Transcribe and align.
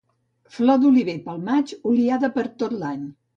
Flor 0.53 0.79
d'oliver 0.85 1.15
pel 1.27 1.43
maig, 1.51 1.75
oliada 1.93 2.31
per 2.39 2.47
a 2.47 2.51
tot 2.65 2.75
l'any 2.81 3.07